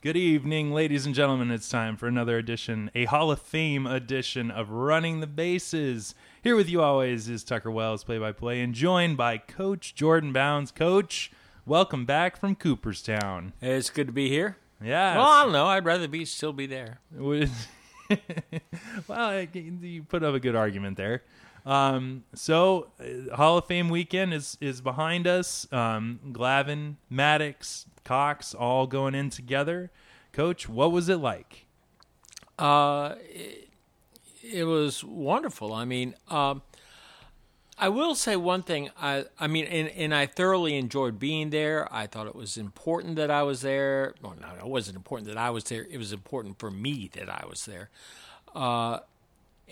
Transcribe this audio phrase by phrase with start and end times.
[0.00, 1.50] Good evening, ladies and gentlemen.
[1.50, 6.14] It's time for another edition, a Hall of Fame edition of Running the Bases.
[6.40, 10.32] Here with you always is Tucker Wells, play by play, and joined by Coach Jordan
[10.32, 10.70] Bounds.
[10.70, 11.32] Coach,
[11.66, 13.54] welcome back from Cooperstown.
[13.60, 14.56] It's good to be here.
[14.80, 15.16] Yeah.
[15.16, 15.66] Well, I don't know.
[15.66, 17.00] I'd rather be still be there.
[19.08, 21.24] well, you put up a good argument there.
[21.66, 25.66] Um, so, uh, Hall of Fame weekend is is behind us.
[25.72, 29.90] Um, Glavine, Maddux, Cox, all going in together.
[30.32, 31.66] Coach, what was it like?
[32.58, 33.68] Uh, it,
[34.42, 35.72] it was wonderful.
[35.72, 36.62] I mean, um,
[37.80, 38.90] I will say one thing.
[39.00, 41.86] I, I mean, and, and I thoroughly enjoyed being there.
[41.92, 44.14] I thought it was important that I was there.
[44.20, 45.86] Well, no, it wasn't important that I was there.
[45.88, 47.90] It was important for me that I was there.
[48.54, 49.00] Uh,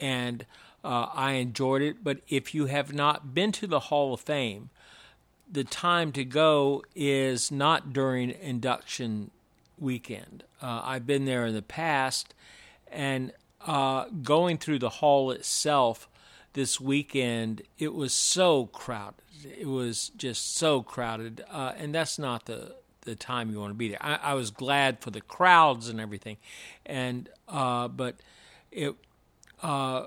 [0.00, 0.46] and
[0.86, 2.04] uh, I enjoyed it.
[2.04, 4.70] But if you have not been to the Hall of Fame,
[5.50, 9.32] the time to go is not during induction
[9.78, 10.44] weekend.
[10.62, 12.34] Uh, I've been there in the past,
[12.91, 13.33] and
[13.66, 16.08] uh, going through the hall itself
[16.52, 19.22] this weekend, it was so crowded.
[19.58, 23.74] It was just so crowded, uh, and that's not the the time you want to
[23.74, 24.02] be there.
[24.02, 26.39] I, I was glad for the crowds and everything,
[26.84, 28.16] and uh, but
[28.72, 28.94] it
[29.62, 30.06] uh,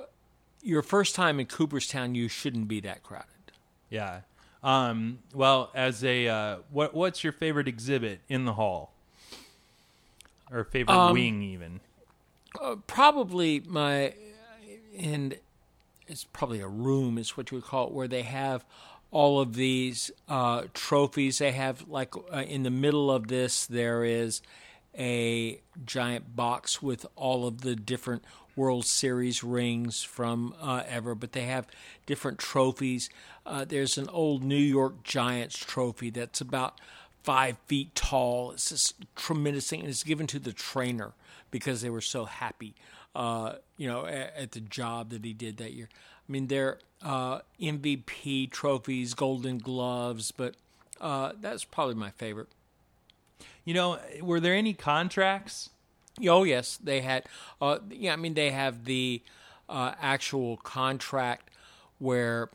[0.62, 3.26] your first time in Cooperstown, you shouldn't be that crowded.
[3.90, 4.22] Yeah.
[4.62, 8.92] Um, well, as a uh, what what's your favorite exhibit in the hall,
[10.52, 11.80] or favorite Um, wing even?
[12.62, 14.14] Uh, probably my
[14.98, 15.38] and
[16.08, 18.66] it's probably a room is what you would call it where they have
[19.12, 24.04] all of these uh, trophies they have like uh, in the middle of this there
[24.04, 24.42] is
[24.98, 28.24] a giant box with all of the different
[28.60, 31.66] world series rings from uh, ever but they have
[32.06, 33.10] different trophies
[33.46, 36.80] uh, there's an old new york giants trophy that's about
[37.24, 41.14] five feet tall it's this tremendous thing and it's given to the trainer
[41.52, 42.76] because they were so happy,
[43.16, 45.90] uh, you know, at, at, the job that he did that year.
[45.92, 50.56] I mean, they're uh, MVP trophies, Golden Gloves, but
[51.02, 52.48] uh, that's probably my favorite.
[53.66, 55.70] You know, were there any contracts?
[56.28, 57.26] Oh yes, they had.
[57.62, 59.22] Uh, yeah, I mean, they have the
[59.68, 61.52] uh, actual contract
[62.00, 62.50] where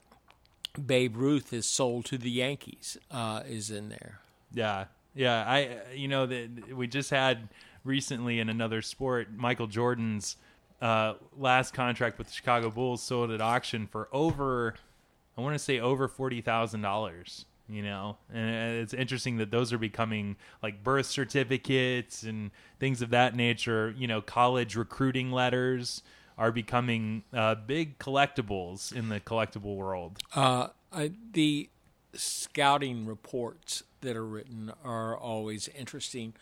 [0.85, 4.21] Babe Ruth is sold to the Yankees uh, is in there.
[4.53, 5.45] Yeah, yeah.
[5.47, 7.49] I, you know, that we just had
[7.85, 10.37] recently in another sport, Michael Jordan's
[10.81, 14.75] uh, last contract with the Chicago Bulls sold at auction for over,
[15.37, 17.47] I want to say over forty thousand dollars.
[17.69, 23.11] You know, and it's interesting that those are becoming like birth certificates and things of
[23.11, 23.95] that nature.
[23.97, 26.03] You know, college recruiting letters
[26.37, 30.19] are becoming uh, big collectibles in the collectible world.
[30.35, 31.71] Uh, I, the
[32.13, 36.35] scouting reports that are written are always interesting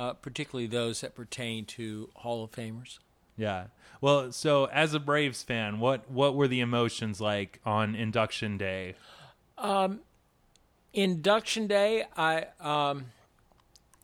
[0.00, 2.98] uh, particularly those that pertain to Hall of Famers.
[3.36, 3.66] Yeah.
[4.00, 8.94] Well, so as a Braves fan, what what were the emotions like on induction day?
[9.58, 10.00] Um,
[10.92, 13.06] induction day, I um,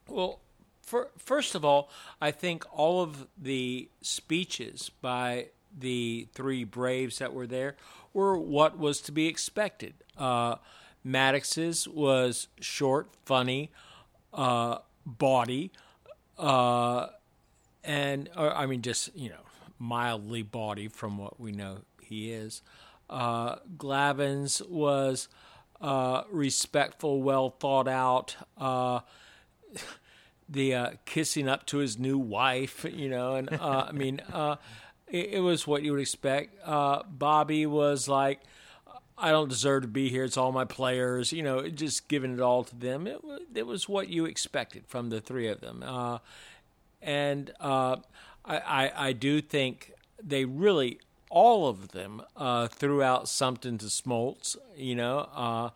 [0.08, 0.40] well,
[0.82, 7.32] for, first of all, I think all of the speeches by the three Braves that
[7.34, 7.76] were there
[8.12, 9.94] were what was to be expected.
[10.16, 10.56] Uh,
[11.04, 13.70] Maddux's was short, funny,
[14.32, 15.70] uh, body,
[16.38, 17.08] uh,
[17.84, 19.36] and or, I mean just you know
[19.78, 22.62] mildly body from what we know he is.
[23.08, 25.28] Uh, Glavine's was
[25.80, 28.36] uh, respectful, well thought out.
[28.56, 29.00] Uh,
[30.48, 34.56] the uh, kissing up to his new wife, you know, and uh, I mean, uh,
[35.08, 36.56] it, it, was what you would expect.
[36.64, 38.40] Uh, Bobby was like,
[39.18, 40.24] I don't deserve to be here.
[40.24, 43.06] It's all my players, you know, just giving it all to them.
[43.06, 43.20] It,
[43.54, 45.82] it was what you expected from the three of them.
[45.84, 46.18] Uh,
[47.00, 47.96] and uh,
[48.44, 51.00] I, I, I, do think they really,
[51.30, 55.70] all of them, uh, threw out something to Smoltz, you know, uh,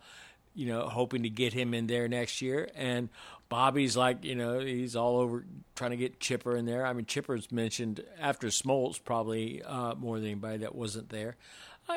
[0.55, 2.69] you know, hoping to get him in there next year.
[2.75, 3.09] And
[3.49, 5.45] Bobby's like, you know, he's all over
[5.75, 6.87] trying to get Chipper in there.
[6.87, 11.37] I mean, Chipper's mentioned after Smoltz probably uh, more than anybody that wasn't there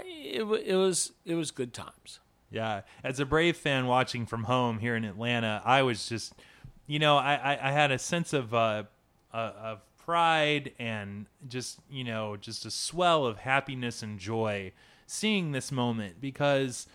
[0.02, 2.20] it, it was it was good times.
[2.50, 6.34] Yeah, as a Brave fan watching from home here in Atlanta, I was just,
[6.86, 8.84] you know, I I, I had a sense of uh,
[9.34, 14.72] uh, of pride and just you know just a swell of happiness and joy
[15.08, 16.88] seeing this moment because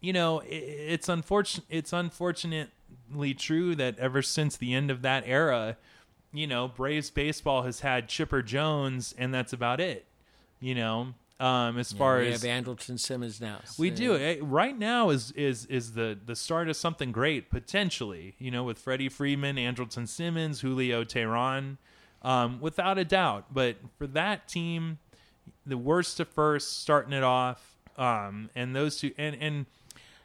[0.00, 5.22] you know it, it's unfortunate it's unfortunately true that ever since the end of that
[5.26, 5.76] era
[6.32, 10.06] you know Braves baseball has had Chipper Jones and that's about it
[10.60, 13.60] you know Um, as far we as have Andrelton Simmons now.
[13.78, 18.34] we do Eh, right now is is is the the start of something great potentially.
[18.38, 21.76] You know, with Freddie Freeman, Andrelton Simmons, Julio Teheran,
[22.26, 23.46] um, without a doubt.
[23.54, 24.98] But for that team,
[25.64, 29.66] the worst to first, starting it off, um, and those two, and and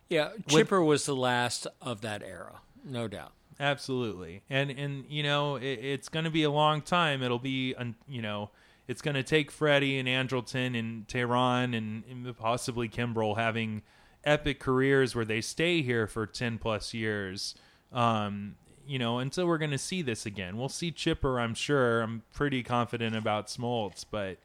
[0.09, 3.31] Yeah, Chipper was the last of that era, no doubt.
[3.59, 7.21] Absolutely, and and you know it, it's going to be a long time.
[7.21, 8.49] It'll be un- you know
[8.87, 13.83] it's going to take Freddie and Andrelton and Teheran and, and possibly Kimbrel having
[14.23, 17.53] epic careers where they stay here for ten plus years.
[17.93, 18.55] Um,
[18.87, 20.57] you know, until we're going to see this again.
[20.57, 22.01] We'll see Chipper, I'm sure.
[22.01, 24.37] I'm pretty confident about Smoltz, but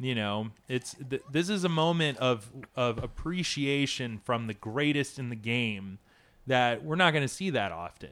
[0.00, 5.28] you know, it's th- this is a moment of of appreciation from the greatest in
[5.28, 5.98] the game
[6.46, 8.10] that we're not going to see that often.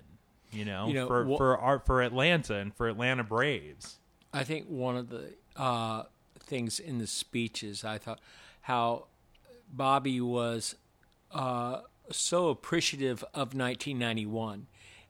[0.53, 3.99] You know, You know, for wha- for our, for Atlanta and for Atlanta Braves.
[4.33, 6.05] I think one of the uh,
[6.41, 8.21] things in the speeches, I thought
[8.63, 9.07] how
[9.73, 10.75] Bobby was
[11.33, 11.81] uh,
[12.11, 14.67] so appreciative of 1991,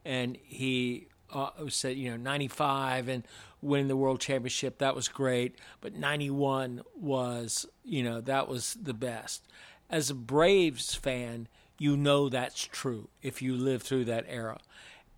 [0.07, 3.25] and he uh, said, you know, 95 and
[3.61, 8.95] winning the world championship that was great, but 91 was, you know, that was the
[8.95, 9.43] best.
[9.91, 11.49] As a Braves fan,
[11.79, 14.59] you know that's true if you lived through that era,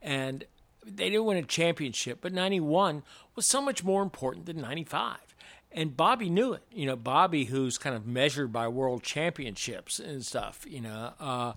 [0.01, 0.45] and
[0.85, 3.03] they didn't win a championship, but 91
[3.37, 5.19] was so much more important than 95.
[5.71, 6.63] And Bobby knew it.
[6.73, 11.53] You know, Bobby, who's kind of measured by world championships and stuff, you know, uh,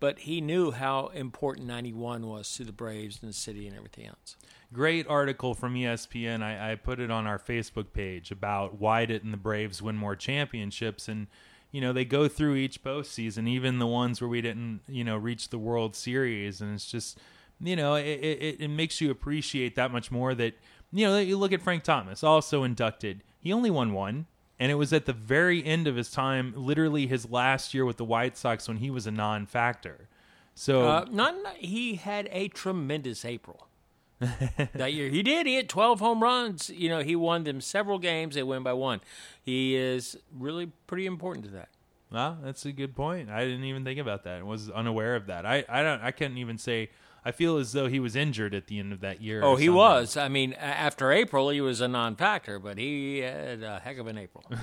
[0.00, 4.06] but he knew how important 91 was to the Braves and the city and everything
[4.06, 4.36] else.
[4.72, 6.42] Great article from ESPN.
[6.42, 10.16] I, I put it on our Facebook page about why didn't the Braves win more
[10.16, 11.28] championships and
[11.70, 15.16] you know they go through each postseason, even the ones where we didn't you know
[15.16, 17.18] reach the World Series, and it's just
[17.60, 20.54] you know it, it, it makes you appreciate that much more that
[20.92, 23.24] you know you look at Frank Thomas also inducted.
[23.40, 24.26] He only won one,
[24.58, 27.96] and it was at the very end of his time, literally his last year with
[27.96, 30.08] the White Sox when he was a non-factor.
[30.54, 33.66] So Uh, not, not- he had a tremendous April
[34.20, 35.08] that year.
[35.10, 35.46] He did.
[35.46, 36.70] He had 12 home runs.
[36.70, 38.36] You know, he won them several games.
[38.36, 39.00] They win by one.
[39.42, 41.68] He is really pretty important to that.
[42.10, 43.28] Well, that's a good point.
[43.28, 44.38] I didn't even think about that.
[44.38, 45.44] I was unaware of that.
[45.44, 46.90] I, I don't I couldn't even say
[47.24, 49.42] I feel as though he was injured at the end of that year.
[49.42, 49.74] Oh, he something.
[49.76, 50.16] was.
[50.16, 54.18] I mean, after April, he was a non-factor, but he had a heck of an
[54.18, 54.44] April.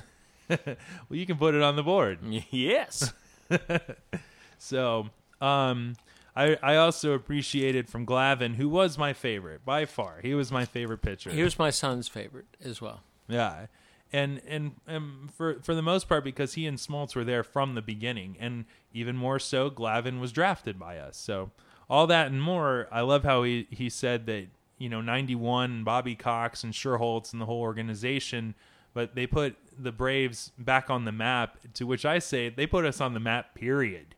[0.50, 2.20] Well, you can put it on the board.
[2.52, 3.14] yes.
[4.58, 5.10] So,
[5.40, 5.96] um
[6.36, 10.20] I I also appreciated from Glavine, who was my favorite by far.
[10.22, 11.32] He was my favorite pitcher.
[11.32, 13.02] He was my son's favorite as well.
[13.28, 13.68] Yeah.
[14.14, 17.76] And, and and for for the most part because he and Smoltz were there from
[17.76, 21.18] the beginning and even more so Glavine was drafted by us.
[21.18, 21.52] So
[21.92, 24.48] all that and more, I love how he he said that,
[24.80, 28.56] you know, 91 Bobby Cox and Schuerholz and the whole organization
[28.94, 32.86] but they put the Braves back on the map to which I say they put
[32.86, 34.16] us on the map period.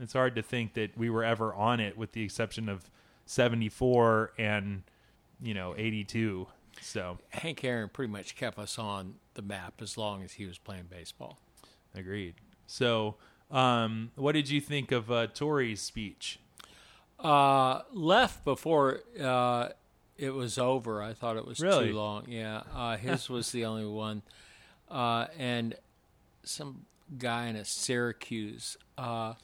[0.00, 2.90] It's hard to think that we were ever on it with the exception of
[3.26, 4.82] 74 and
[5.40, 6.46] you know 82.
[6.80, 10.58] So Hank Aaron pretty much kept us on the map as long as he was
[10.58, 11.38] playing baseball.
[11.94, 12.34] Agreed.
[12.66, 13.14] So,
[13.50, 16.40] um, what did you think of uh, Torre's speech?
[17.18, 19.68] Uh, left before uh,
[20.18, 21.02] it was over.
[21.02, 21.88] I thought it was Really?
[21.88, 22.24] too long.
[22.28, 24.22] Yeah, uh, his was the only one,
[24.90, 25.74] uh, and
[26.44, 26.84] some
[27.18, 29.34] guy in a Syracuse uh,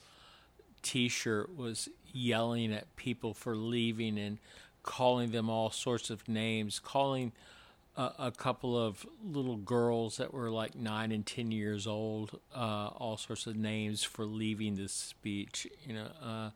[0.82, 4.38] T-shirt was yelling at people for leaving and
[4.82, 7.32] calling them all sorts of names, calling
[7.96, 12.88] a, a couple of little girls that were like nine and ten years old, uh,
[12.96, 15.66] all sorts of names for leaving this speech.
[15.86, 16.52] You know,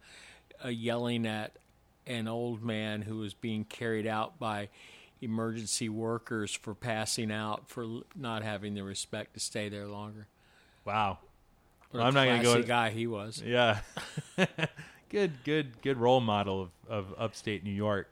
[0.62, 1.52] uh, uh, yelling at
[2.06, 4.68] an old man who was being carried out by
[5.20, 10.26] emergency workers for passing out for not having the respect to stay there longer.
[10.84, 11.18] Wow.
[11.90, 13.42] What Well, a I'm not gonna go- classy guy he was.
[13.44, 13.80] Yeah.
[15.08, 18.10] good, good, good role model of, of upstate New York.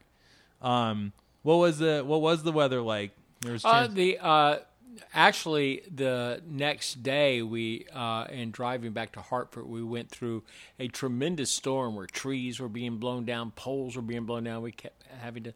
[0.62, 3.10] Um, what was the what was the weather like?
[3.42, 4.58] There was Uh, the uh,
[5.12, 10.42] actually the next day we uh, in driving back to Hartford we went through
[10.78, 14.62] a tremendous storm where trees were being blown down, poles were being blown down.
[14.62, 15.54] We kept having to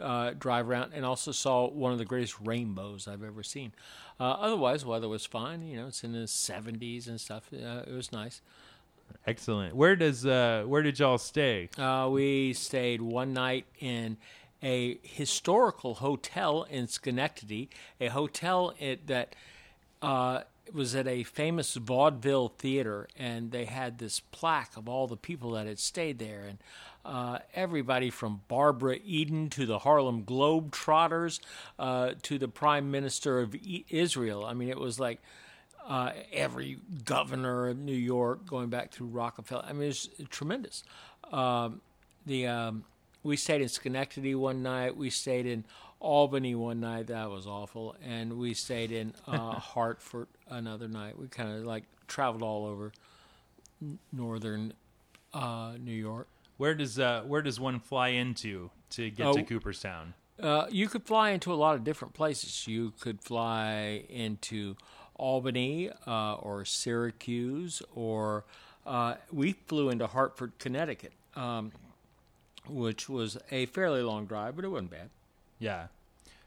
[0.00, 3.72] uh, drive around and also saw one of the greatest rainbows I've ever seen.
[4.18, 5.62] Uh, otherwise, weather was fine.
[5.62, 7.50] You know, it's in the 70s and stuff.
[7.52, 8.40] Uh, it was nice.
[9.26, 9.74] excellent.
[9.74, 11.68] Where does uh, where did y'all stay?
[11.78, 14.16] Uh, we stayed one night in
[14.62, 19.34] a historical hotel in Schenectady, a hotel it, that
[20.02, 20.40] uh,
[20.72, 25.52] was at a famous vaudeville theater, and they had this plaque of all the people
[25.52, 26.58] that had stayed there, and
[27.04, 31.40] uh, everybody from Barbara Eden to the Harlem Globetrotters
[31.78, 33.56] uh, to the Prime Minister of
[33.88, 34.44] Israel.
[34.44, 35.20] I mean, it was like
[35.88, 39.64] uh, every governor of New York going back through Rockefeller.
[39.66, 40.84] I mean, it's tremendous.
[41.32, 41.80] Um,
[42.26, 42.84] the um,
[43.22, 44.96] we stayed in Schenectady one night.
[44.96, 45.64] We stayed in
[46.00, 47.08] Albany one night.
[47.08, 51.18] That was awful, and we stayed in uh, Hartford another night.
[51.18, 52.92] We kind of like traveled all over
[54.12, 54.72] northern
[55.32, 56.28] uh, New York.
[56.56, 59.32] Where does uh, where does one fly into to get Oh.
[59.34, 60.14] to Cooperstown?
[60.40, 62.66] Uh, you could fly into a lot of different places.
[62.66, 64.74] You could fly into
[65.16, 68.44] Albany uh, or Syracuse, or
[68.86, 71.72] uh, we flew into Hartford, Connecticut, um,
[72.68, 75.10] which was a fairly long drive, but it wasn't bad.
[75.58, 75.86] Yeah.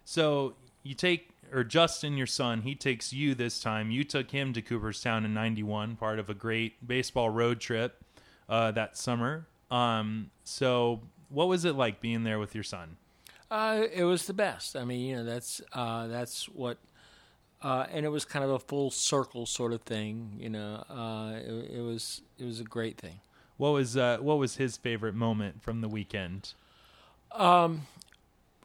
[0.05, 3.91] So you take or Justin, your son, he takes you this time.
[3.91, 8.03] You took him to Cooperstown in '91, part of a great baseball road trip
[8.49, 9.47] uh, that summer.
[9.69, 12.97] Um, so what was it like being there with your son?
[13.49, 14.75] Uh, it was the best.
[14.75, 16.77] I mean, you know, that's uh, that's what,
[17.61, 20.35] uh, and it was kind of a full circle sort of thing.
[20.39, 23.19] You know, uh, it, it was it was a great thing.
[23.57, 26.53] What was uh, what was his favorite moment from the weekend?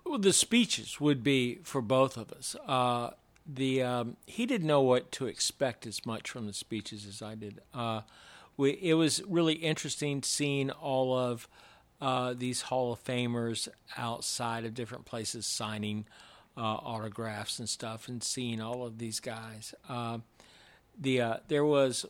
[0.09, 2.57] Well, the speeches would be for both of us.
[2.67, 3.11] Uh,
[3.47, 7.35] the um, he didn't know what to expect as much from the speeches as I
[7.35, 7.61] did.
[7.75, 8.03] Uh,
[8.57, 11.47] we, it was really interesting seeing all of
[12.01, 13.69] uh, these Hall of Famers
[13.99, 16.07] outside of different places signing
[16.57, 19.75] uh, autographs and stuff, and seeing all of these guys.
[19.91, 20.19] Uh,
[20.99, 22.07] the uh, there was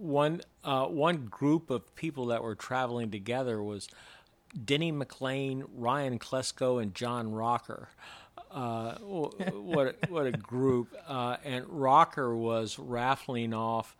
[0.00, 3.88] one uh, one group of people that were traveling together was
[4.64, 7.88] Denny McLain, Ryan Klesko, and John Rocker.
[8.50, 10.88] Uh, what a, what a group!
[11.06, 13.96] Uh, and Rocker was raffling off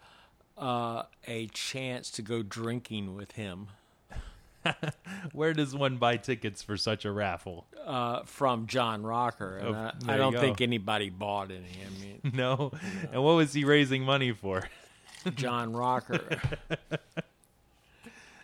[0.59, 3.69] uh, a chance to go drinking with him
[5.33, 7.67] Where does one buy tickets for such a raffle?
[7.87, 11.61] uh, from John Rocker, and Oh, I, I don't think anybody bought any.
[11.65, 12.73] I mean, No.
[13.11, 14.69] And what was he raising money for?
[15.37, 16.39] John Rocker.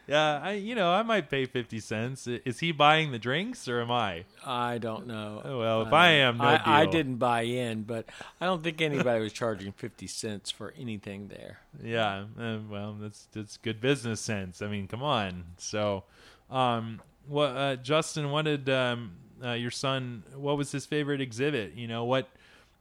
[0.07, 2.29] Yeah, I you know I might pay fifty cents.
[2.29, 4.25] Is he buying the drinks or am I?
[4.45, 5.43] I don't know.
[5.45, 8.07] Oh, well, if I am, no I, I didn't buy in, but
[8.41, 11.59] I don't think anybody was charging fifty cents for anything there.
[11.83, 14.63] Yeah, uh, well, that's that's good business sense.
[14.63, 15.45] I mean, come on.
[15.59, 16.05] So,
[16.51, 18.31] um, what uh, Justin?
[18.31, 19.11] What did um,
[19.45, 20.23] uh, your son?
[20.37, 21.75] What was his favorite exhibit?
[21.75, 22.29] You know what?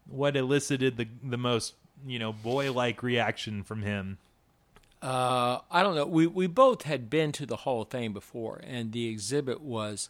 [0.08, 1.74] What elicited the the most
[2.06, 4.18] you know boy like reaction from him?
[5.02, 6.06] Uh, I don't know.
[6.06, 10.10] We we both had been to the Hall of Fame before, and the exhibit was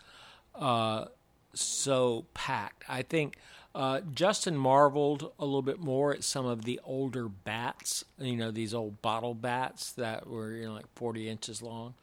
[0.54, 1.06] uh,
[1.54, 2.84] so packed.
[2.88, 3.38] I think
[3.74, 8.06] uh, Justin marveled a little bit more at some of the older bats.
[8.18, 11.96] You know, these old bottle bats that were you know like forty inches long.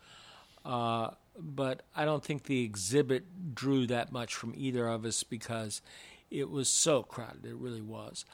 [0.64, 5.80] Uh, but I don't think the exhibit drew that much from either of us because
[6.30, 7.46] it was so crowded.
[7.46, 8.24] It really was.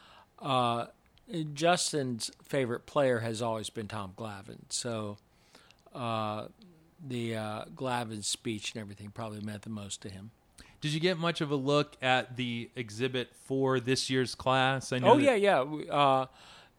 [1.32, 5.18] Uh, Justin's favorite player has always been Tom Glavine, so
[5.94, 6.46] uh,
[7.06, 10.30] the uh, Glavine speech and everything probably meant the most to him.
[10.80, 14.92] Did you get much of a look at the exhibit for this year's class?
[14.92, 15.14] I know.
[15.14, 15.60] Oh yeah, yeah.
[15.60, 16.26] Uh,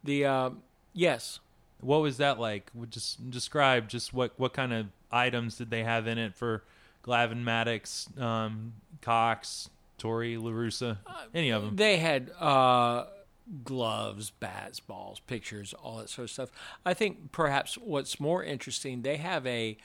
[0.03, 0.49] the uh,
[0.93, 1.39] yes,
[1.81, 2.71] What was that like?
[2.73, 6.63] Would Just describe just what what kind of items did they have in it for
[7.03, 10.97] Glavine Maddux, um, Cox, Torre, La Russa,
[11.33, 11.75] any of them?
[11.75, 13.03] They had uh,
[13.63, 16.49] gloves, bats, balls, pictures, all that sort of stuff.
[16.85, 19.77] I think perhaps what's more interesting, they have a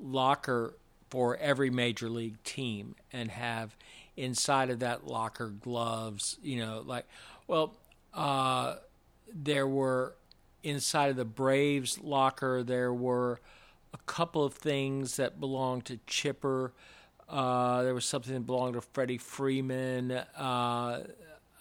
[0.00, 0.74] locker
[1.08, 3.76] for every major league team and have
[4.16, 7.06] inside of that locker gloves, you know, like,
[7.46, 7.74] well,
[8.14, 8.76] uh,
[9.32, 10.14] there were
[10.62, 13.40] inside of the Braves locker, there were
[13.94, 16.72] a couple of things that belonged to Chipper.
[17.28, 20.12] Uh, there was something that belonged to Freddie Freeman.
[20.12, 21.04] Uh,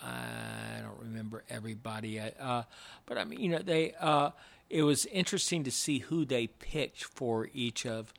[0.02, 2.64] I don't remember everybody, uh,
[3.06, 3.94] but I mean, you know, they.
[4.00, 4.32] Uh,
[4.70, 8.14] it was interesting to see who they picked for each of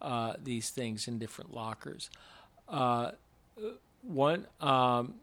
[0.00, 2.10] uh, these things in different lockers.
[2.68, 3.10] Uh,
[4.02, 5.14] one, um,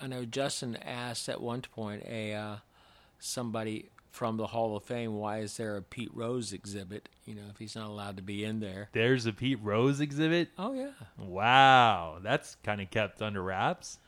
[0.00, 2.56] I know Justin asked at one point a uh,
[3.20, 7.08] somebody from the Hall of Fame, why is there a Pete Rose exhibit?
[7.24, 8.88] You know, if he's not allowed to be in there.
[8.92, 10.48] There's a Pete Rose exhibit.
[10.58, 10.90] Oh yeah.
[11.16, 13.98] Wow, that's kind of kept under wraps.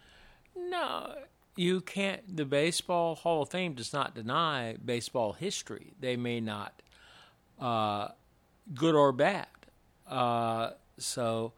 [0.56, 1.14] No,
[1.56, 2.36] you can't.
[2.36, 5.92] The Baseball Hall of Fame does not deny baseball history.
[6.00, 6.80] They may not,
[7.60, 8.08] uh,
[8.74, 9.48] good or bad.
[10.06, 11.52] Uh, so,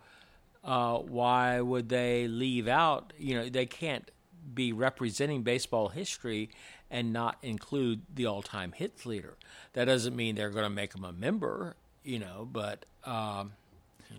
[0.64, 3.12] uh, why would they leave out?
[3.18, 4.11] You know, they can't
[4.54, 6.50] be representing baseball history
[6.90, 9.37] and not include the all-time hits leader.
[9.72, 11.76] That doesn't mean they're going to make him a member.
[12.04, 12.84] You know, but.
[13.04, 13.52] Um,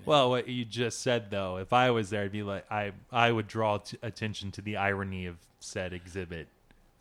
[0.06, 3.32] Well, what you just said though, if I was there, I'd be like, I I
[3.32, 6.48] would draw t- attention to the irony of said exhibit.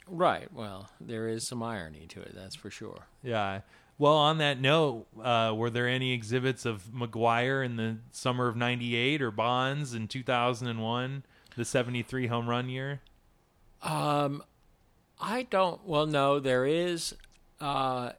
[0.06, 0.52] Right.
[0.52, 2.34] Well, there is some irony to it.
[2.34, 3.06] That's for sure.
[3.22, 3.60] Yeah.
[3.98, 8.56] Well, on that note, uh, were there any exhibits of McGwire in the summer of
[8.56, 11.24] '98 or Bonds in 2001,
[11.56, 13.00] the '73 home run year?
[13.82, 14.42] Um,
[15.20, 15.86] I don't.
[15.86, 17.14] Well, no, there is.
[17.60, 18.12] Uh,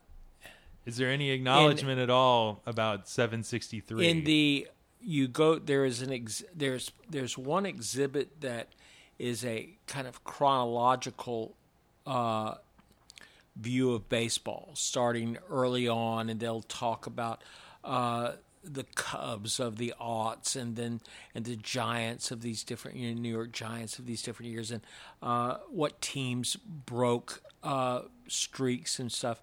[0.86, 4.08] Is there any acknowledgement at all about 763?
[4.10, 4.68] in the
[5.02, 8.70] you go there is an ex, there's there's one exhibit that
[9.24, 11.56] is a kind of chronological
[12.06, 12.56] uh,
[13.56, 17.42] view of baseball, starting early on, and they'll talk about
[17.86, 18.34] uh,
[18.66, 21.00] the Cubs of the aughts, and then
[21.34, 24.72] and the Giants of these different you know, New York Giants of these different years,
[24.72, 24.82] and
[25.22, 29.42] uh, what teams broke uh, streaks and stuff.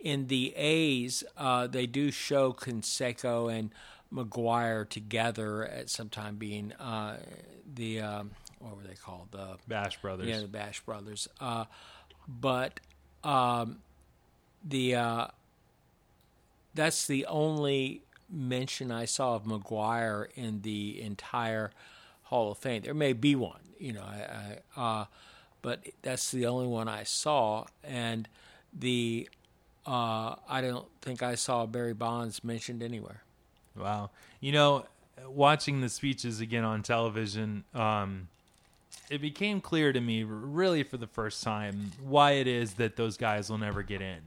[0.00, 3.70] In the A's, uh, they do show Canseco and
[4.12, 7.18] McGwire together at some time, being uh,
[7.72, 9.28] the um, what were they called?
[9.30, 10.26] The Bash Brothers.
[10.28, 11.28] yeah, the Bash Brothers.
[11.40, 11.64] Uh,
[12.28, 12.80] but
[13.24, 13.78] um,
[14.64, 15.26] the uh,
[16.74, 21.70] that's the only mention I saw of McGwire in the entire
[22.24, 22.82] Hall of Fame.
[22.82, 25.04] There may be one, you know, I, I, uh,
[25.60, 27.66] but that's the only one I saw.
[27.84, 28.28] And
[28.72, 29.28] the
[29.86, 33.22] uh, I don't think I saw Barry Bonds mentioned anywhere.
[33.76, 34.10] Wow.
[34.40, 34.86] You know,
[35.26, 38.28] watching the speeches again on television, um,
[39.12, 43.18] it became clear to me, really for the first time, why it is that those
[43.18, 44.20] guys will never get in.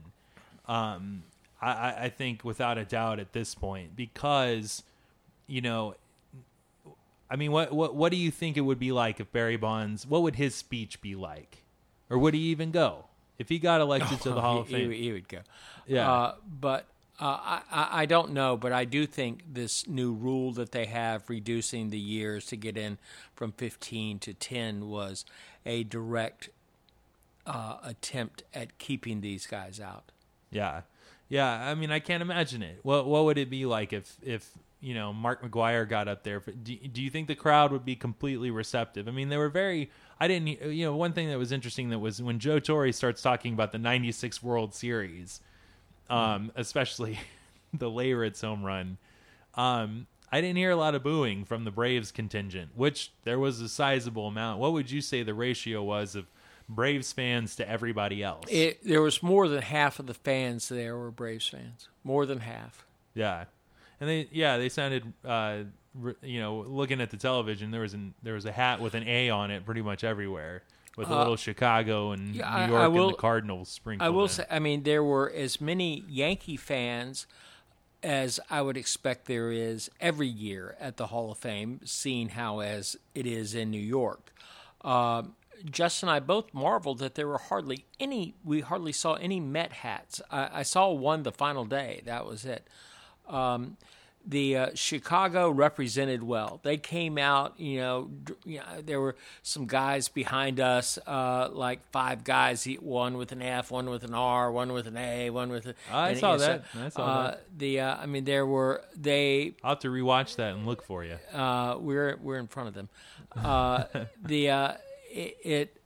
[0.68, 1.24] Um,
[1.60, 4.84] I, I think without a doubt at this point, because,
[5.48, 5.96] you know,
[7.28, 10.06] I mean, what, what what do you think it would be like if Barry Bonds?
[10.06, 11.64] What would his speech be like,
[12.08, 13.06] or would he even go
[13.40, 14.92] if he got elected to the Hall of Fame?
[14.92, 15.40] He, he would go.
[15.88, 16.08] Yeah.
[16.08, 16.86] Uh, but
[17.18, 21.28] uh, I, I don't know, but I do think this new rule that they have
[21.30, 22.98] reducing the years to get in
[23.34, 25.24] from 15 to 10 was
[25.64, 26.50] a direct
[27.46, 30.12] uh, attempt at keeping these guys out.
[30.50, 30.82] Yeah,
[31.28, 31.68] yeah.
[31.70, 32.80] I mean, I can't imagine it.
[32.82, 36.40] What What would it be like if if you know Mark McGwire got up there?
[36.40, 39.08] Do Do you think the crowd would be completely receptive?
[39.08, 39.90] I mean, they were very.
[40.20, 40.48] I didn't.
[40.72, 43.72] You know, one thing that was interesting that was when Joe Torre starts talking about
[43.72, 45.40] the '96 World Series,
[46.10, 47.18] um, especially
[47.74, 48.98] the Leyritz home run.
[49.54, 53.60] Um, I didn't hear a lot of booing from the Braves contingent, which there was
[53.60, 54.58] a sizable amount.
[54.60, 56.26] What would you say the ratio was of
[56.68, 58.44] Braves fans to everybody else?
[58.50, 61.88] It, there was more than half of the fans there were Braves fans.
[62.02, 62.84] More than half.
[63.14, 63.44] Yeah,
[64.00, 65.58] and they yeah they sounded uh,
[66.22, 69.06] you know looking at the television there was an there was a hat with an
[69.08, 70.62] A on it pretty much everywhere
[70.96, 74.06] with a little Chicago and Uh, yeah, New York I will- and the Cardinals sprinkled.
[74.06, 74.28] I will in.
[74.30, 77.26] say, I mean, there were as many Yankee fans
[78.02, 82.60] as I would expect there is every year at the Hall of Fame, seeing how
[82.60, 84.32] as it is in New York.
[84.82, 88.34] Um, Justin and I both marveled that there were hardly any.
[88.44, 90.20] We hardly saw any Met hats.
[90.30, 92.02] I, I saw one the final day.
[92.04, 92.68] That was it.
[93.26, 93.76] Um,
[94.26, 96.60] the uh, Chicago represented well.
[96.62, 101.48] They came out, you know, d- you know, there were some guys behind us, uh,
[101.52, 105.30] like five guys, one with an F, one with an R, one with an A,
[105.30, 105.74] one with a.
[105.92, 106.64] I saw that.
[106.74, 107.44] I saw uh, that.
[107.56, 109.54] The uh, I mean, there were they.
[109.62, 111.18] I'll have to rewatch that and look for you.
[111.32, 112.88] Uh, we're we're in front of them.
[113.36, 113.84] Uh,
[114.24, 114.72] the uh,
[115.10, 115.76] it, it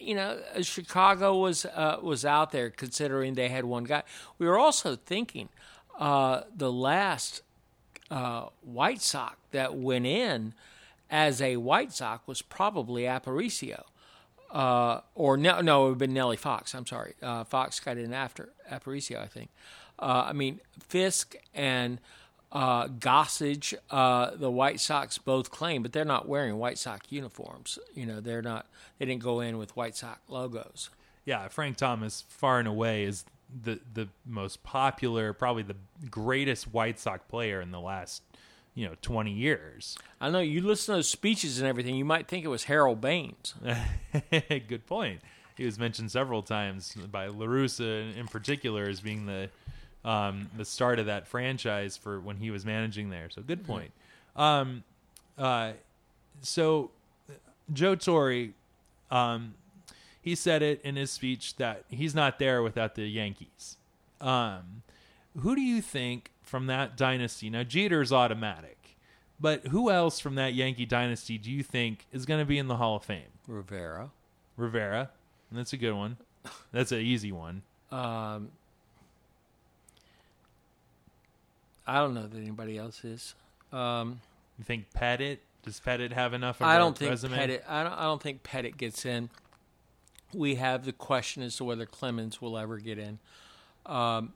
[0.00, 4.02] you know, Chicago was uh, was out there considering they had one guy.
[4.38, 5.48] We were also thinking
[6.00, 7.42] uh, the last
[8.10, 10.54] uh, White Sox that went in
[11.10, 13.84] as a White Sox was probably Aparicio.
[14.50, 16.74] Uh, or no, no, it would have been Nellie Fox.
[16.74, 19.50] I'm sorry, uh, Fox got in after Aparicio, I think.
[19.98, 22.00] Uh, I mean, Fisk and
[22.50, 27.78] uh, Gossage, uh, the White Sox both claim, but they're not wearing White Sox uniforms.
[27.94, 28.66] You know, they're not.
[28.98, 30.90] They didn't go in with White Sox logos.
[31.24, 33.24] Yeah, Frank Thomas far and away is
[33.62, 35.76] the the most popular, probably the
[36.10, 38.22] greatest White Sox player in the last
[38.74, 39.96] you know twenty years.
[40.20, 41.96] I know you listen to those speeches and everything.
[41.96, 43.54] You might think it was Harold Baines.
[44.30, 45.20] Good point.
[45.56, 49.50] He was mentioned several times by La Russa in particular as being the
[50.04, 53.28] um, the start of that franchise for when he was managing there.
[53.30, 53.92] So good point.
[54.36, 54.84] Um,
[55.36, 55.72] uh,
[56.42, 56.90] so
[57.72, 58.48] Joe Torre,
[59.10, 59.54] um,
[60.20, 63.76] he said it in his speech that he's not there without the Yankees.
[64.20, 64.82] Um,
[65.38, 67.48] who do you think from that dynasty?
[67.50, 68.96] Now Jeter's automatic,
[69.40, 72.68] but who else from that Yankee dynasty do you think is going to be in
[72.68, 73.22] the Hall of Fame?
[73.46, 74.10] Rivera.
[74.56, 75.10] Rivera.
[75.52, 76.16] That's a good one.
[76.72, 77.62] That's an easy one.
[77.90, 78.50] Um,
[81.86, 83.34] I don't know that anybody else is.
[83.72, 84.20] Um,
[84.58, 85.38] You think Pettitte?
[85.64, 87.36] Does Pettitte have enough of I a don't think resume?
[87.36, 87.62] Pettitte.
[87.68, 87.92] I don't.
[87.92, 89.28] I don't think Pettitte gets in.
[90.32, 93.18] We have the question as to whether Clemens will ever get in.
[93.86, 94.32] Um,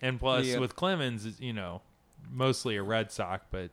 [0.00, 1.82] And plus, The, uh, with Clemens, you know,
[2.30, 3.70] mostly a Red Sox, but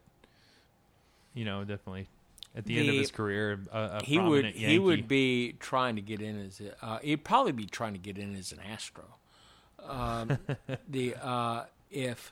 [1.33, 2.07] you know, definitely
[2.55, 5.95] at the, end of his career, a, a he would prominent he would be trying
[5.95, 8.59] to get in as a, uh, he'd probably be trying to get in as an
[8.59, 9.05] Astro.
[9.83, 10.37] Um,
[10.87, 12.31] the uh, if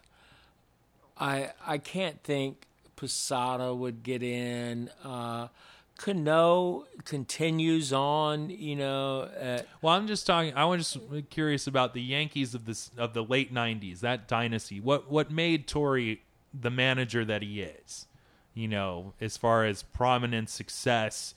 [1.19, 4.89] I I can't think Posada would get in.
[5.03, 5.47] Uh,
[6.01, 9.29] Cano continues on, you know.
[9.81, 10.53] Well, I'm just talking.
[10.55, 14.79] I was just curious about the Yankees of this of the late '90s, that dynasty.
[14.79, 16.15] What what made Torre
[16.59, 18.07] the manager that he is?
[18.53, 21.35] You know, as far as prominent success,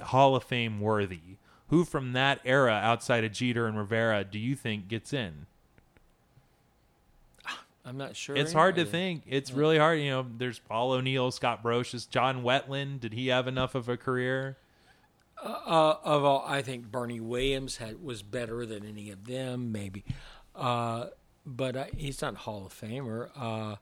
[0.00, 1.38] Hall of Fame worthy.
[1.68, 5.46] Who from that era, outside of Jeter and Rivera, do you think gets in?
[7.84, 8.36] I'm not sure.
[8.36, 9.22] It's hard to think.
[9.26, 9.98] It's really hard.
[10.00, 13.00] You know, there's Paul O'Neill, Scott Brosius, John Wetteland.
[13.00, 14.56] Did he have enough of a career?
[15.42, 20.04] Uh, of all, I think Bernie Williams had was better than any of them, maybe.
[20.54, 21.06] Uh,
[21.44, 23.30] but uh, he's not Hall of Famer.
[23.36, 23.76] Uh,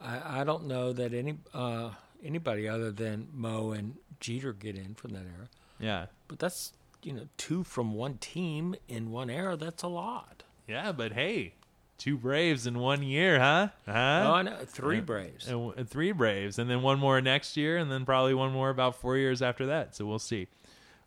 [0.00, 1.90] I, I don't know that any uh,
[2.24, 5.48] anybody other than Mo and Jeter get in from that era.
[5.78, 6.72] Yeah, But that's
[7.04, 9.56] you know two from one team in one era.
[9.56, 10.42] That's a lot.
[10.66, 10.90] yeah.
[10.90, 11.54] But hey,
[12.00, 13.68] Two Braves in one year, huh?
[13.86, 14.32] Huh?
[14.34, 15.46] Oh, no, three Braves.
[15.46, 18.70] And, and three Braves, and then one more next year, and then probably one more
[18.70, 19.94] about four years after that.
[19.94, 20.48] So we'll see.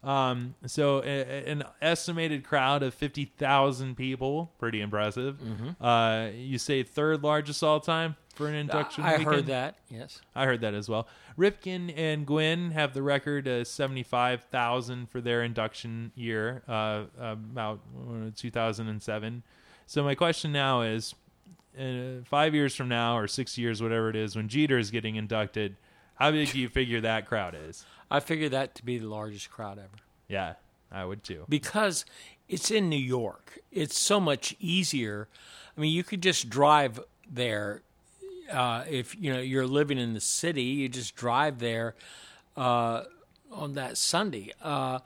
[0.04, 5.40] Um, so a, a, an estimated crowd of 50,000 people, pretty impressive.
[5.40, 5.84] Mm-hmm.
[5.84, 9.04] Uh, you say third largest all time for an induction.
[9.04, 9.36] Uh, I weekend?
[9.36, 9.76] heard that.
[9.90, 11.08] Yes, I heard that as well.
[11.40, 18.30] Ripken and Gwynn have the record of 75,000 for their induction year, uh, about uh,
[18.36, 19.42] 2007.
[19.86, 21.16] So my question now is,
[21.78, 25.16] uh, five years from now or six years, whatever it is, when Jeter is getting
[25.16, 25.76] inducted,
[26.16, 27.86] how big do you figure that crowd is?
[28.12, 30.04] I figure that to be the largest crowd ever.
[30.28, 30.54] Yeah,
[30.92, 31.46] I would too.
[31.50, 32.06] because
[32.48, 33.60] it's in New York.
[33.72, 35.28] It's so much easier.
[35.76, 37.82] I mean, you could just drive there.
[38.52, 41.96] Uh, if you know you're living in the city, you just drive there
[42.56, 43.04] uh,
[43.52, 44.52] on that Sunday.
[44.62, 45.00] Uh,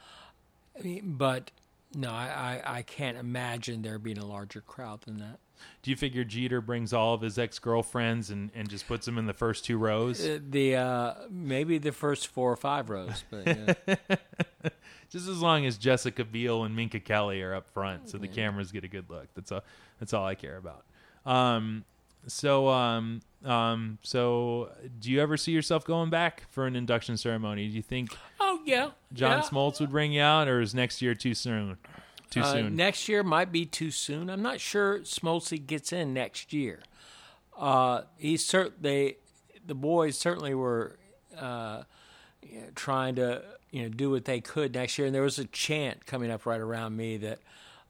[0.78, 1.52] I mean, but
[1.98, 5.40] no, I, I, I can't imagine there being a larger crowd than that.
[5.82, 9.18] Do you figure Jeter brings all of his ex girlfriends and, and just puts them
[9.18, 10.24] in the first two rows?
[10.24, 13.74] Uh, The uh, maybe the first four or five rows, but yeah.
[15.10, 18.72] just as long as Jessica Biel and Minka Kelly are up front, so the cameras
[18.72, 19.28] get a good look.
[19.34, 19.64] That's all.
[20.00, 20.86] That's all I care about.
[21.26, 21.86] Um,
[22.28, 27.68] so, um, um, so, do you ever see yourself going back for an induction ceremony?
[27.68, 29.44] Do you think oh yeah, John yeah.
[29.44, 31.78] Smoltz would bring you out, or is next year too soon?
[32.30, 32.76] Too Uh, soon.
[32.76, 34.30] next year might be too soon.
[34.30, 36.82] I'm not sure Smoltzy gets in next year.
[37.58, 39.18] Uh, he's cert- they,
[39.66, 40.98] the boys certainly were
[41.38, 41.84] uh,
[42.44, 45.40] you know, trying to you know do what they could next year, and there was
[45.40, 47.40] a chant coming up right around me that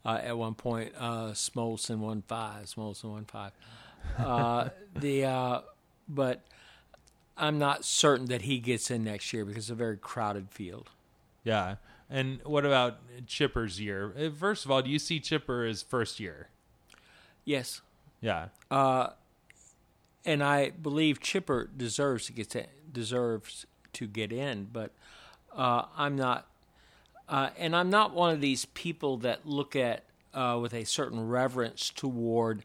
[0.05, 3.51] uh, at one point uh, Smoltz in one five, Smoltz in one five.
[4.17, 5.61] Uh, the uh,
[6.07, 6.45] but
[7.37, 10.89] I'm not certain that he gets in next year because it's a very crowded field.
[11.43, 11.75] yeah.
[12.09, 14.13] And what about Chipper's year?
[14.17, 16.47] Uh, First of all, do you see Chipper as first year?
[17.43, 17.81] Yes.
[18.21, 18.47] Yeah.
[20.25, 24.91] and I believe Chipper deserves to get to, deserves to get in, but
[25.53, 26.47] uh, I'm not,
[27.27, 31.27] uh, and I'm not one of these people that look at uh, with a certain
[31.27, 32.63] reverence toward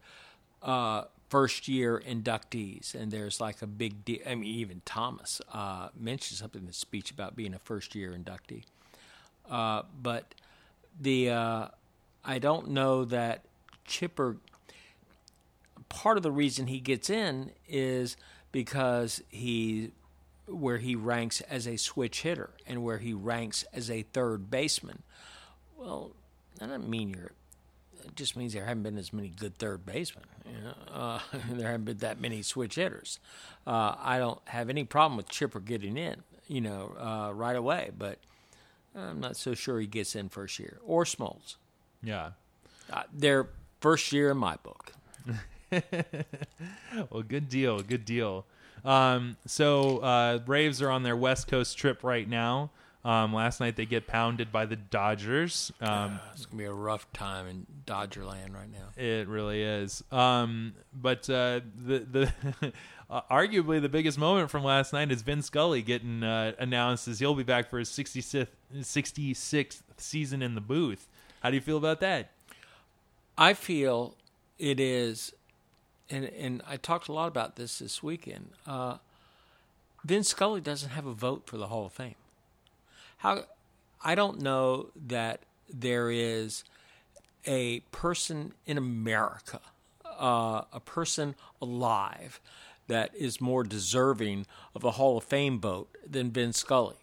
[0.63, 2.95] uh, first year inductees.
[2.95, 4.19] And there's like a big deal.
[4.29, 8.11] I mean, even Thomas uh, mentioned something in the speech about being a first year
[8.11, 8.65] inductee.
[9.51, 10.35] Uh, but
[11.01, 11.69] the uh,
[12.23, 13.47] I don't know that
[13.87, 14.37] Chipper
[15.89, 18.19] part of the reason he gets in is
[18.53, 19.93] because he
[20.47, 25.03] where he ranks as a switch hitter and where he ranks as a third baseman.
[25.79, 26.11] Well,
[26.59, 27.33] that doesn't mean you're.
[28.05, 30.25] It just means there haven't been as many good third basemen.
[30.47, 33.19] You know, uh, there haven't been that many switch hitters.
[33.67, 37.91] Uh, I don't have any problem with Chipper getting in, you know, uh, right away.
[37.97, 38.19] But
[38.95, 41.57] I'm not so sure he gets in first year or Smoltz.
[42.03, 42.31] Yeah.
[42.93, 43.49] Uh, they're
[43.81, 44.93] first year in my book.
[47.11, 48.45] Well, good deal, good deal.
[48.85, 52.71] Um, so uh, Braves are on their West Coast trip right now.
[53.05, 55.73] Um, last night they get pounded by the Dodgers.
[55.81, 58.91] Um, It's gonna be a rough time in Dodger land right now.
[59.03, 60.05] it really is.
[60.13, 62.33] Um, but uh, the the
[63.11, 67.19] uh, arguably the biggest moment from last night is Vin Scully getting uh, announced as
[67.19, 71.09] he'll be back for his 66th, 66th season in the booth.
[71.43, 72.31] How do you feel about that?
[73.37, 74.15] I feel
[74.61, 75.33] it is,
[76.09, 78.51] and and I talked a lot about this this weekend.
[78.65, 78.99] Uh,
[80.05, 82.15] Vin Scully doesn't have a vote for the Hall of Fame.
[83.23, 83.45] How?
[84.05, 86.65] I don't know that there is
[87.47, 89.61] a person in America,
[90.05, 92.41] uh, a person alive,
[92.89, 96.97] that is more deserving of a Hall of Fame vote than Vin Scully?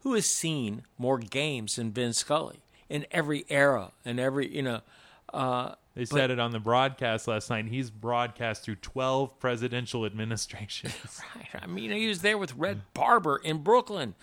[0.00, 4.80] Who has seen more games than Vin Scully in every era and every, you know,
[5.34, 7.66] uh, They said it on the broadcast last night.
[7.66, 10.94] He's broadcast through 12 presidential administrations.
[11.34, 11.62] Right.
[11.62, 14.14] I mean, he was there with Red Barber in Brooklyn,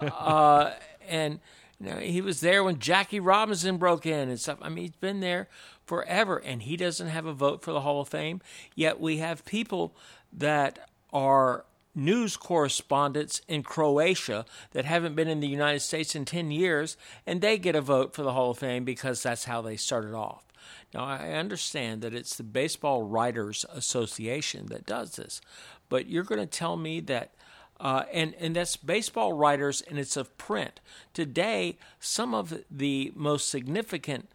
[0.00, 0.72] uh,
[1.08, 1.40] and
[1.78, 4.58] you know he was there when Jackie Robinson broke in and stuff.
[4.62, 5.48] I mean, he's been there
[5.86, 8.40] forever, and he doesn't have a vote for the Hall of Fame.
[8.74, 9.94] Yet we have people
[10.32, 11.64] that are
[11.94, 17.40] news correspondents in Croatia that haven't been in the United States in 10 years, and
[17.40, 20.44] they get a vote for the Hall of Fame because that's how they started off.
[20.92, 25.40] Now, I understand that it's the Baseball Writers Association that does this,
[25.88, 27.34] but you're going to tell me that,
[27.80, 30.80] uh, and, and that's baseball writers and it's of print.
[31.12, 34.28] Today, some of the most significant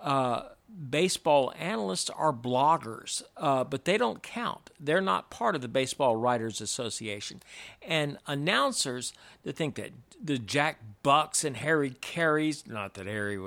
[0.00, 0.42] uh,
[0.90, 4.70] baseball analysts are bloggers, uh, but they don't count.
[4.78, 7.42] They're not part of the Baseball Writers Association.
[7.82, 9.12] And announcers
[9.44, 13.38] that think that the Jack Bucks and Harry Careys, not that Harry,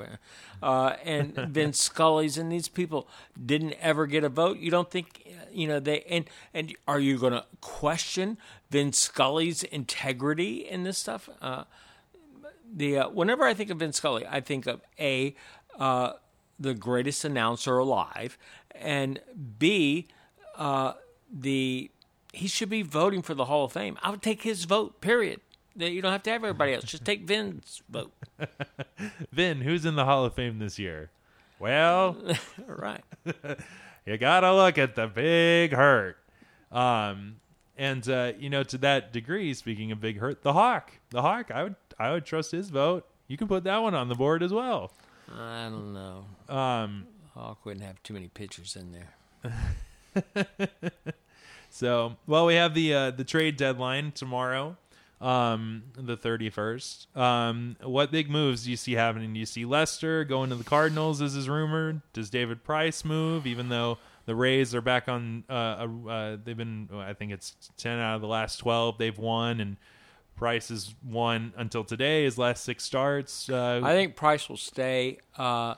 [0.64, 3.08] uh, and Vin Scully's and these people
[3.44, 4.60] didn't ever get a vote.
[4.60, 8.38] You don't think, you know, they, and, and are you going to question
[8.72, 11.30] Vin Scully's integrity in this stuff?
[11.42, 11.66] Uh,
[12.72, 15.36] the uh, whenever I think of Vin Scully, I think of a
[15.80, 16.14] uh,
[16.60, 18.38] the greatest announcer alive,
[18.74, 19.20] and
[19.58, 20.08] B,
[20.58, 20.94] uh,
[21.32, 21.92] the
[22.34, 23.98] he should be voting for the Hall of Fame.
[24.02, 25.02] I would take his vote.
[25.02, 25.42] Period.
[25.76, 26.84] You don't have to have everybody else.
[26.84, 28.12] Just take Vin's vote.
[29.32, 31.10] Vin, who's in the Hall of Fame this year?
[31.60, 32.18] Well,
[32.68, 33.04] right.
[34.06, 36.18] you gotta look at the big hurt.
[36.72, 37.38] Um,
[37.78, 41.52] and uh, you know, to that degree, speaking of big hurt, the Hawk, the Hawk,
[41.52, 43.08] I would, I would trust his vote.
[43.28, 44.92] You can put that one on the board as well.
[45.32, 46.26] I don't know.
[46.54, 50.70] Um, Hawk wouldn't have too many pitchers in there.
[51.70, 54.76] so, well, we have the uh, the trade deadline tomorrow,
[55.22, 57.08] um, the thirty first.
[57.16, 59.34] Um, what big moves do you see happening?
[59.34, 61.22] Do you see Lester going to the Cardinals?
[61.22, 62.02] As is rumored.
[62.14, 63.46] Does David Price move?
[63.46, 68.00] Even though the Rays are back on, uh, uh, they've been, I think it's ten
[68.00, 69.78] out of the last twelve they've won, and
[70.40, 72.24] Price has won until today.
[72.24, 73.50] His last six starts.
[73.50, 75.18] Uh, I think Price will stay.
[75.38, 75.76] Uh,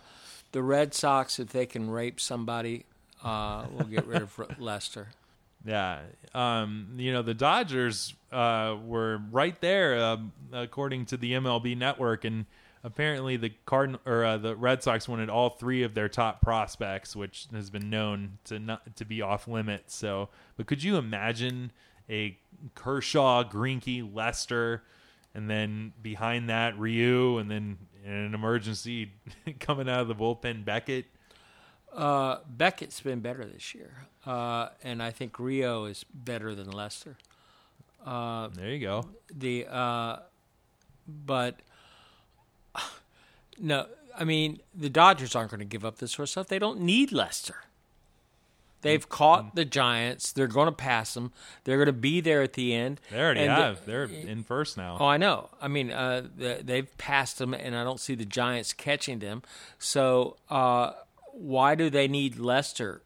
[0.52, 2.86] the Red Sox, if they can rape somebody,
[3.24, 5.08] uh, will get rid of Lester.
[5.66, 6.02] Yeah,
[6.36, 10.18] um, you know the Dodgers uh, were right there, uh,
[10.54, 12.46] according to the MLB Network, and
[12.84, 17.16] apparently the Cardin or uh, the Red Sox wanted all three of their top prospects,
[17.16, 19.96] which has been known to not to be off limits.
[19.96, 21.72] So, but could you imagine
[22.10, 22.38] a
[22.76, 24.84] Kershaw, Greinke, Lester,
[25.34, 29.12] and then behind that Ryu, and then in an emergency
[29.60, 31.06] coming out of the bullpen Beckett?
[31.94, 37.18] Uh, Beckett's been better this year, uh, and I think Ryu is better than Lester.
[38.06, 39.10] Uh, there you go.
[39.34, 40.20] The uh,
[41.08, 41.60] but
[43.60, 43.88] no,
[44.18, 46.48] I mean the Dodgers aren't going to give up this sort of stuff.
[46.48, 47.56] They don't need Lester.
[48.82, 50.32] They've caught the Giants.
[50.32, 51.32] They're going to pass them.
[51.64, 53.00] They're going to be there at the end.
[53.12, 53.86] They already And have.
[53.86, 54.98] They're in first now.
[55.00, 55.50] Oh, I know.
[55.62, 59.44] I mean, uh, they've passed them, and I don't see the Giants catching them.
[59.78, 60.94] So, uh,
[61.34, 63.02] why do they need Lester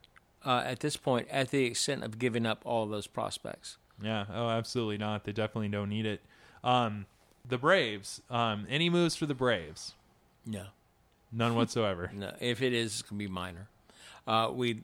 [0.46, 3.78] uh, at this point, at the extent of giving up all those prospects?
[4.02, 4.26] Yeah.
[4.34, 5.24] Oh, absolutely not.
[5.24, 6.22] They definitely don't need it.
[6.64, 7.06] Um,
[7.48, 8.22] the Braves.
[8.30, 9.94] Um, any moves for the Braves?
[10.46, 10.66] No,
[11.32, 12.12] None whatsoever.
[12.16, 12.34] no.
[12.40, 13.68] If it is, it's going to be minor.
[14.28, 14.84] Uh, we'd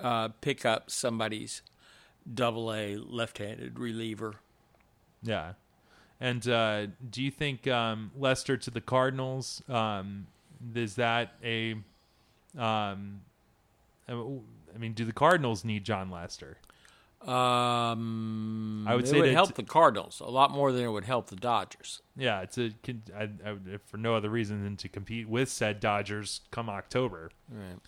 [0.00, 1.62] uh, pick up somebody's
[2.32, 4.34] double A left-handed reliever.
[5.22, 5.52] yeah.
[6.20, 9.60] And uh, do you think um, Lester to the Cardinals?
[9.68, 10.28] Um,
[10.72, 11.72] is that a?
[12.56, 13.22] Um,
[14.08, 16.58] I mean, do the Cardinals need Jon Lester?
[17.22, 20.88] Um, I would it say would that- help the Cardinals a lot more than it
[20.88, 22.02] would help the Dodgers.
[22.16, 22.70] Yeah, it's a
[23.16, 27.30] I, I, would- for no other reason than to compete with said Dodgers come October.
[27.50, 27.78] Right.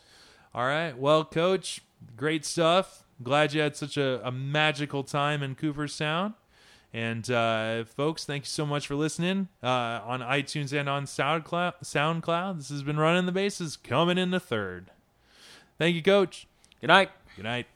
[0.55, 0.97] All right.
[0.97, 1.81] Well, coach,
[2.17, 3.05] great stuff.
[3.23, 6.35] Glad you had such a, a magical time in Cooperstown.
[6.93, 11.75] And uh, folks, thank you so much for listening uh, on iTunes and on SoundCloud.
[11.83, 12.59] SoundCloud.
[12.59, 14.93] This has been running the bases, coming in the third.
[15.77, 16.47] Thank you, coach.
[16.81, 17.11] Good night.
[17.35, 17.67] Good night.